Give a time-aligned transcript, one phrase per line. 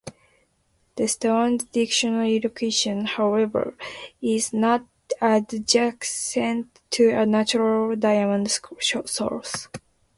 [0.95, 3.75] The stone's discovery location, however,
[4.19, 4.83] is not
[5.21, 8.49] adjacent to a natural diamond
[9.05, 9.67] source.